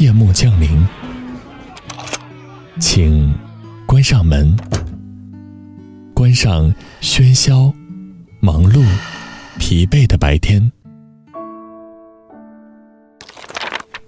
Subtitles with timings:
[0.00, 0.84] 夜幕降临，
[2.80, 3.32] 请
[3.86, 4.56] 关上门，
[6.12, 7.72] 关上喧嚣、
[8.40, 8.84] 忙碌、
[9.56, 10.72] 疲惫的白天，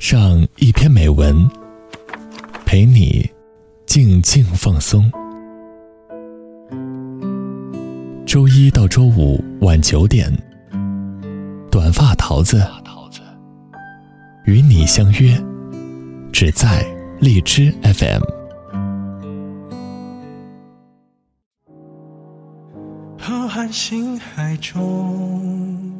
[0.00, 1.48] 上一篇美文，
[2.64, 3.30] 陪你
[3.86, 5.08] 静静放松。
[8.26, 10.36] 周一到周五晚九点，
[11.70, 12.60] 短发桃子
[14.46, 15.40] 与你相约。
[16.32, 16.84] 只在
[17.20, 18.22] 荔枝 FM。
[23.18, 25.92] 浩瀚星海中，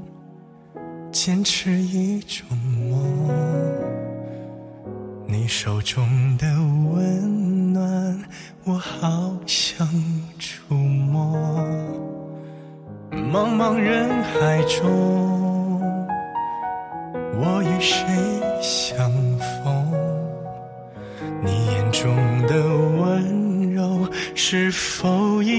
[1.11, 2.47] 坚持一种
[2.91, 3.03] 梦。
[5.27, 6.47] 你手中的
[6.93, 8.23] 温暖，
[8.65, 9.89] 我好想
[10.39, 11.37] 触摸。
[13.11, 15.16] 茫茫人海中，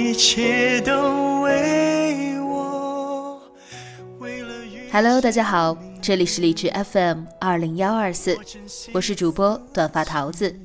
[0.07, 3.41] 一切都为我
[4.89, 8.39] ？Hello，大家好，这里是荔枝 FM 二零幺二四，
[8.93, 10.57] 我是主播短发桃子。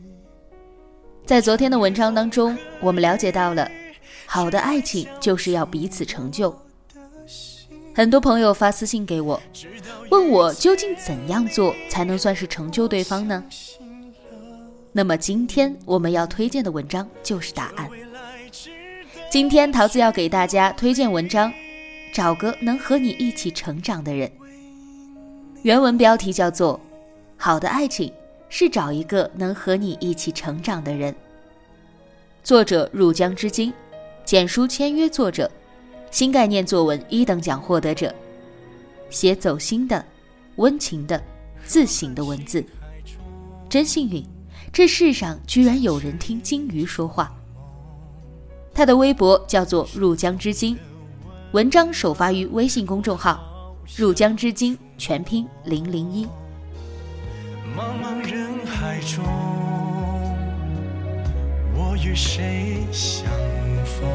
[1.26, 3.68] 在昨天的文章当中，我们了解到了，
[4.26, 6.56] 好的爱情就是要彼此成就。
[7.96, 9.42] 很多朋友发私信给我，
[10.12, 13.42] 问我究竟怎样做才能算是成就对方呢？
[14.92, 17.90] 那么今天我们要推荐的文章就是答案。
[19.32, 21.50] 今天桃子要给大家推荐文章，
[22.12, 24.30] 找个能和你一起成长的人。
[25.62, 26.78] 原文标题叫做
[27.38, 28.12] 《好的爱情
[28.50, 31.10] 是找一个能和你一起成长的人》，
[32.44, 33.72] 作者入江之鲸，
[34.22, 35.50] 简书签约作者，
[36.10, 38.14] 新概念作文一等奖获得者，
[39.08, 40.04] 写走心的、
[40.56, 41.18] 温情的、
[41.64, 42.62] 自省的文字，
[43.66, 44.22] 真幸运。
[44.70, 47.34] 这世上居然有人听鲸鱼说话。
[48.74, 50.78] 他的微博叫做“入江之鲸”，
[51.52, 53.38] 文章首发于微信公众号
[53.96, 56.24] “入江之鲸”全拼零零一。
[57.76, 59.22] 茫茫人海中，
[61.76, 63.26] 我与谁相
[63.84, 64.08] 逢？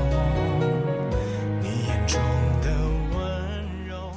[1.61, 2.19] 你眼中
[2.61, 2.69] 的
[3.15, 4.11] 温柔。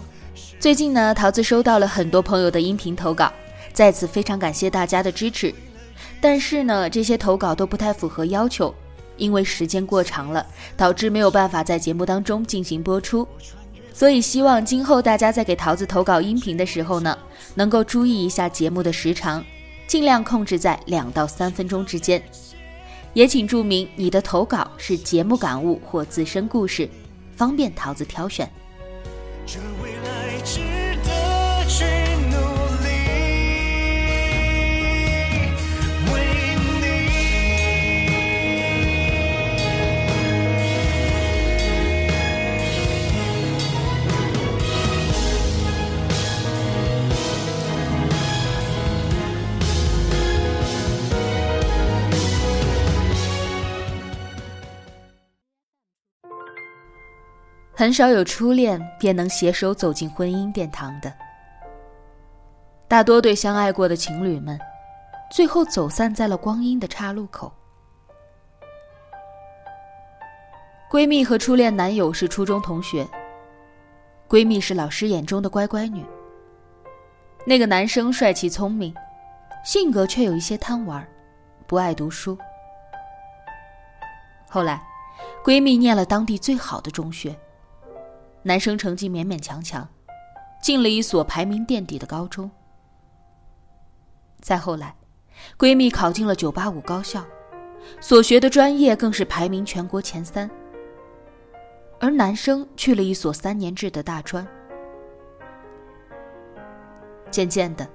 [0.58, 3.30] 最近呢，桃子收到了很多朋友的音频投稿，
[3.74, 5.54] 在此非常感谢大家的支持。
[6.18, 8.74] 但是呢，这些投稿都不太符合要求，
[9.20, 10.44] 因为时间过长了，
[10.76, 13.28] 导致没有办法在节目当中进行播出。
[13.92, 17.16] 所以希望今后大家在给桃子投稿音频的时候呢，
[17.54, 19.44] 能够注意一下节目的时长，
[19.86, 22.22] 尽量控制在两到三分钟之间。
[23.12, 26.88] 也请注明你的投稿是节目感悟或自身故事，
[27.36, 28.48] 方便桃子挑选。
[29.44, 30.40] 这未来
[57.80, 61.10] 很少有初恋便能携手走进婚姻殿堂的，
[62.86, 64.60] 大多对相爱过的情侣们，
[65.30, 67.50] 最后走散在了光阴的岔路口。
[70.90, 73.08] 闺蜜和初恋男友是初中同学，
[74.28, 76.04] 闺蜜是老师眼中的乖乖女。
[77.46, 78.94] 那个男生帅气聪明，
[79.64, 81.02] 性格却有一些贪玩，
[81.66, 82.36] 不爱读书。
[84.50, 84.82] 后来，
[85.42, 87.34] 闺蜜念了当地最好的中学。
[88.42, 89.86] 男生成绩勉勉强强，
[90.62, 92.50] 进了一所排名垫底的高中。
[94.40, 94.96] 再后来，
[95.58, 97.22] 闺蜜考进了985高校，
[98.00, 100.50] 所学的专业更是排名全国前三。
[101.98, 104.46] 而男生去了一所三年制的大专。
[107.30, 107.86] 渐渐的，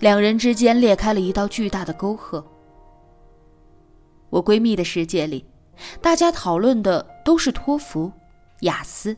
[0.00, 2.44] 两人之间裂开了一道巨大的沟壑。
[4.28, 5.46] 我闺蜜的世界里，
[6.02, 8.12] 大家讨论的都是托福、
[8.60, 9.16] 雅思。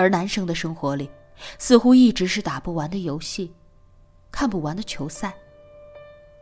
[0.00, 1.10] 而男生的生活里，
[1.58, 3.52] 似乎一直是打不完的游戏，
[4.32, 5.34] 看不完的球赛，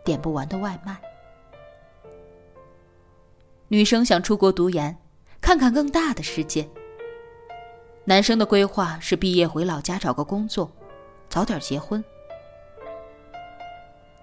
[0.05, 0.97] 点不完的外卖。
[3.67, 4.97] 女生想出国读研，
[5.41, 6.69] 看看更大的世界。
[8.05, 10.71] 男生的规划是毕业回老家找个工作，
[11.29, 12.03] 早点结婚。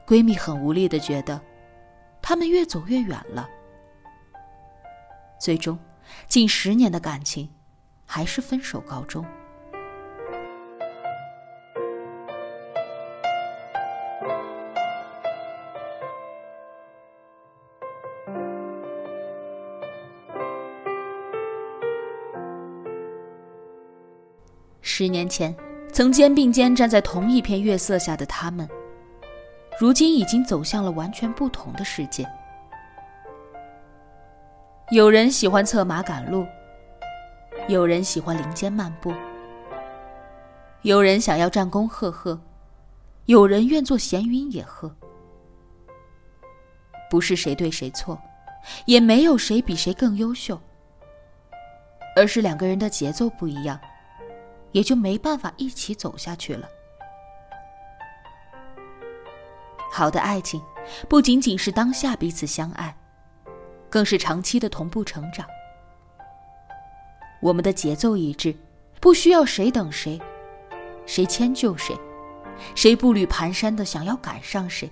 [0.08, 1.42] 闺蜜很无力的觉得，
[2.22, 3.50] 他们越走越远了。
[5.42, 5.78] 最终，
[6.30, 7.50] 近十年的感情。
[8.06, 9.26] 还是分手告终。
[24.82, 25.54] 十年前
[25.92, 28.66] 曾肩并肩站在同一片月色下的他们
[29.78, 32.26] 如今已经走向了完全不同的世界。
[34.92, 36.46] 有人喜欢策马赶路
[37.68, 39.12] 有人喜欢林间漫步，
[40.84, 42.40] 有人想要战功赫赫，
[43.26, 44.96] 有人愿做闲云野鹤。
[47.10, 48.22] 不是谁对谁错，
[48.86, 50.62] 也没有谁比谁更优秀，
[52.16, 53.80] 而是两个人的节奏不一样，
[54.72, 56.68] 也就没办法一起走下去了。
[59.92, 60.62] 好的爱情，
[61.10, 62.96] 不仅仅是当下彼此相爱，
[63.90, 65.48] 更是长期的同步成长。
[67.42, 68.56] 我们的节奏一致，
[69.00, 70.20] 不需要谁等谁，
[71.06, 71.96] 谁迁就谁，
[72.74, 74.90] 谁步履蹒跚的想要赶上谁。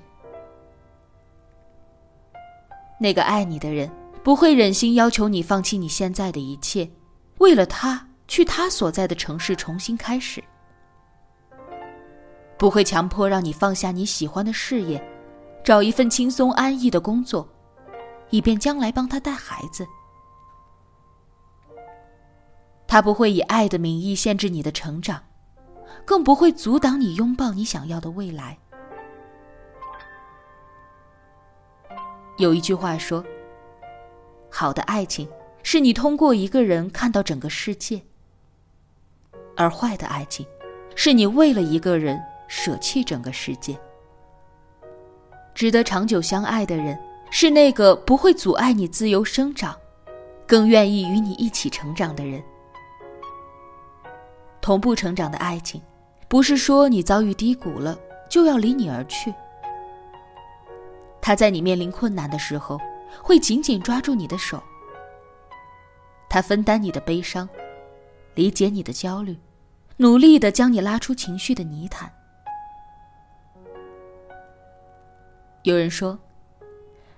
[2.99, 3.91] 那个爱你的人
[4.23, 6.89] 不会忍心要求你放弃你现在的一切，
[7.39, 10.41] 为了他去他所在的城市重新开始；
[12.57, 15.03] 不会强迫让你放下你喜欢的事业，
[15.63, 17.47] 找一份轻松安逸的工作，
[18.29, 19.85] 以便将来帮他带孩子。
[22.93, 25.23] 他不会以爱的名义限制你的成长，
[26.05, 28.55] 更不会阻挡你拥抱你想要的未来。
[32.37, 33.25] 有一句话说
[34.47, 35.27] ：“好的爱情
[35.63, 37.99] 是你通过一个人看到整个世界，
[39.57, 40.45] 而坏的爱情
[40.95, 43.75] 是你为了一个人舍弃整个世界。”
[45.55, 46.95] 值得长久相爱的人
[47.31, 49.75] 是那个不会阻碍你自由生长，
[50.45, 52.39] 更愿意与你一起成长的人。
[54.63, 55.81] 同步成长的爱情，
[56.29, 57.99] 不是说你遭遇低谷了
[58.29, 59.31] 就要离你而去。
[61.21, 62.79] 他在你面临困难的时候，
[63.21, 64.63] 会紧紧抓住你的手。
[66.29, 67.47] 他分担你的悲伤，
[68.35, 69.37] 理解你的焦虑，
[69.97, 72.09] 努力的将你拉出情绪的泥潭。
[75.63, 76.17] 有人说，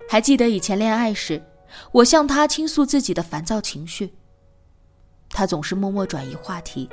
[0.09, 1.43] 还记得以前恋爱时，
[1.91, 4.15] 我向他倾诉自己的烦躁情绪，
[5.29, 6.89] 他总是默默转移话题。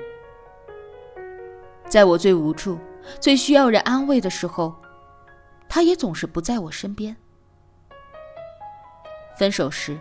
[1.92, 2.78] 在我最无助、
[3.20, 4.74] 最需要人安慰的时候。
[5.68, 7.14] 他也总是不在我身边。
[9.38, 9.98] 分手时，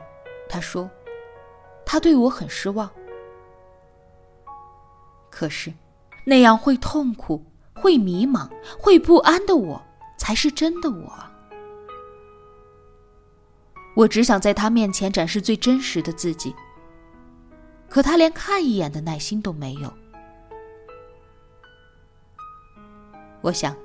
[0.47, 0.89] 他说，
[1.85, 2.89] 他对我很失望。
[5.29, 5.73] 可是，
[6.25, 7.43] 那样会痛苦、
[7.73, 8.49] 会迷茫、
[8.79, 9.81] 会不安的我，
[10.17, 11.13] 才是真的我。
[13.97, 16.55] 我只想在他面前展示最真实的自己，
[17.89, 19.94] 可他连看一眼的耐心都没有。
[23.41, 23.75] 我想。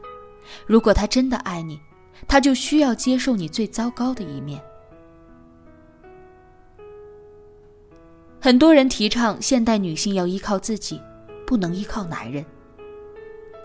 [0.64, 1.80] 如果他真的爱你，
[2.28, 4.62] 他就需要接受你最糟糕的一面。
[8.40, 11.00] 很多人提倡现代女性要依靠自己，
[11.44, 12.44] 不能依靠男人。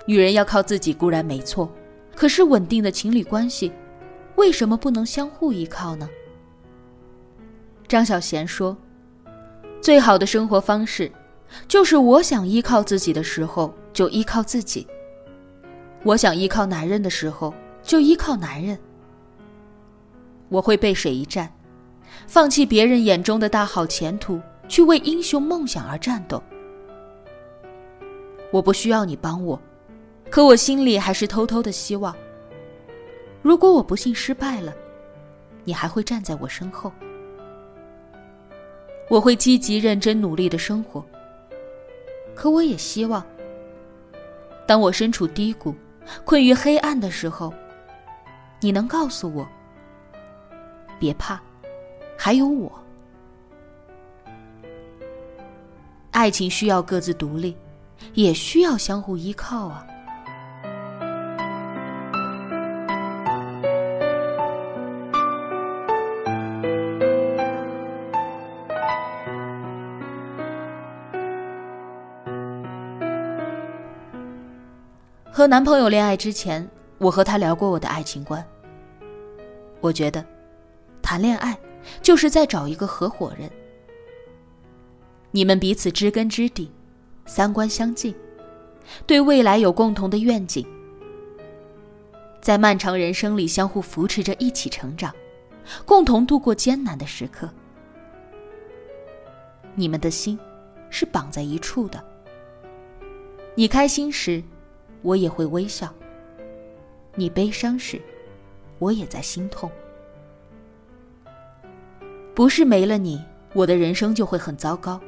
[0.07, 1.71] 女人要靠自己固然没错，
[2.15, 3.71] 可是稳定的情侣关系，
[4.37, 6.09] 为什么不能相互依靠呢？
[7.87, 8.75] 张小娴说
[9.79, 11.11] ：“最好的生活方式，
[11.67, 14.87] 就是我想依靠自己的时候就依靠自己。”
[16.03, 18.78] 我想依靠男人的时候，就依靠男人。
[20.49, 21.52] 我会背水一战，
[22.25, 26.42] 放弃别人眼中的大好前途，去为英雄梦想而战斗。
[28.52, 29.59] 我不需要你帮我，
[30.30, 32.16] 可我心里还是偷偷的希望，
[33.44, 34.73] 如果我不幸失败了，
[35.64, 36.92] 你还会站在我身后。
[39.07, 41.06] 我会积极认真努力的生活，
[42.33, 43.23] 可我也希望，
[44.66, 45.75] 当我身处低谷。
[46.25, 47.53] 困于黑暗的时候，
[48.59, 49.47] 你能告诉我
[50.99, 51.39] ：“别怕，
[52.17, 52.71] 还有我。”
[56.11, 57.55] 爱情需要各自独立，
[58.13, 59.85] 也需要相互依靠啊。
[75.42, 76.69] 和男朋友恋爱之前，
[77.00, 78.48] 我和他聊过我的爱情观。
[79.80, 80.24] 我觉得，
[81.02, 81.57] 谈恋爱
[82.00, 83.50] 就是在找一个合伙人，
[85.31, 86.71] 你们彼此知根知底，
[87.26, 88.14] 三观相近，
[89.07, 90.64] 对未来有共同的愿景，
[92.40, 95.12] 在漫长人生里相互扶持着一起成长，
[95.88, 97.50] 共同度过艰难的时刻。
[99.74, 100.38] 你们的心
[100.92, 102.00] 是绑在一处的，
[103.56, 104.44] 你开心时。
[105.01, 105.93] 我也会微笑。
[107.15, 108.01] 你悲伤时，
[108.79, 109.69] 我也在心痛。
[112.33, 113.21] 不是没了你，
[113.53, 114.99] 我的人生就会很糟糕，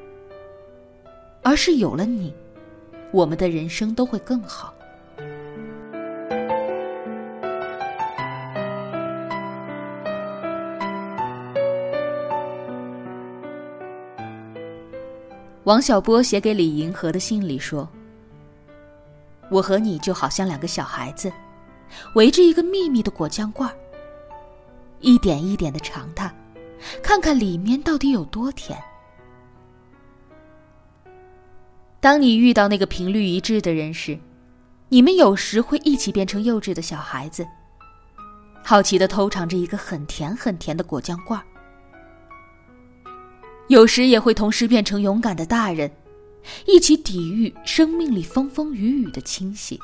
[1.41, 2.33] 而是有了你，
[3.11, 4.73] 我们的人生都会更好。
[15.63, 17.87] 王小波写给李银河的信里说
[19.53, 21.31] ：“我和你就好像两个小孩子，
[22.15, 23.75] 围着一个秘密的果酱罐儿，
[24.99, 26.33] 一点一点的尝它，
[27.03, 28.81] 看看里面到底有多甜。
[31.99, 34.17] 当你遇到那个频率一致的人时，
[34.89, 37.47] 你们有时会一起变成幼稚的小孩子，
[38.63, 41.45] 好奇的偷尝着一个很甜很甜的果酱罐儿。”
[43.69, 45.89] 有时也会同时变成勇敢的大人，
[46.65, 49.79] 一起抵御生命里风风雨雨的侵袭。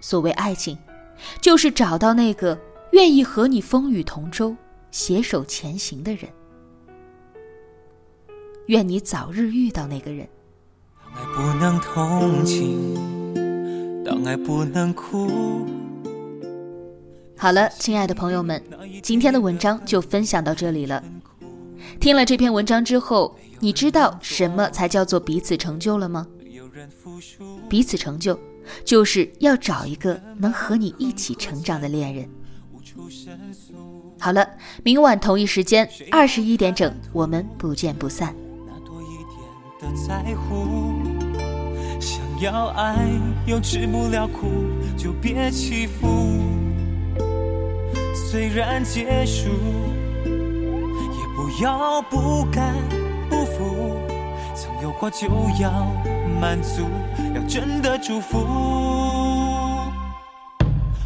[0.00, 0.78] 所谓爱情，
[1.40, 2.58] 就是找到那个
[2.92, 4.56] 愿意和你风雨同舟、
[4.90, 6.30] 携手前行的人。
[8.66, 10.28] 愿你早日遇到那个人。
[11.02, 15.66] 当爱不能同情，当爱不能哭。
[17.36, 18.62] 好了，亲爱的朋友们，
[19.02, 21.02] 今天的文章就分享到这里了。
[22.00, 26.26] 听了这篇文章之后，你知道什么才叫做彼此成就了吗？
[27.68, 28.38] 彼此成就，
[28.84, 32.28] 就是要找一个能和你一起成长的恋人。
[34.20, 34.48] 好了，
[34.84, 38.34] 明晚同一时间二十一点整，我们不见不散。
[42.00, 43.08] 想要爱
[43.46, 44.46] 又吃不了苦，
[44.96, 46.06] 就别欺负。
[48.14, 49.48] 虽然结束，
[51.48, 52.74] 不要不甘
[53.30, 53.96] 不服。
[54.54, 55.26] 曾有过就
[55.58, 55.70] 要
[56.38, 56.82] 满足，
[57.34, 58.38] 要真的祝福。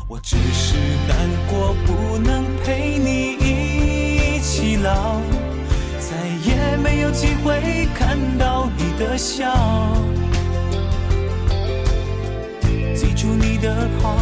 [0.09, 0.75] 我只是
[1.07, 1.17] 难
[1.49, 5.21] 过，不能陪你一起老，
[6.01, 9.47] 再也没有机会看到你的笑。
[12.97, 14.17] 记住你的好。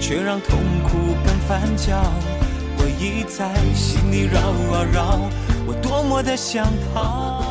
[0.00, 2.02] 却让痛苦更翻搅，
[3.26, 5.18] 在心里绕啊绕，
[5.66, 7.49] 我多么的想逃。